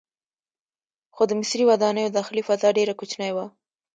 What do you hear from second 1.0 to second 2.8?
خو د مصري ودانیو داخلي فضا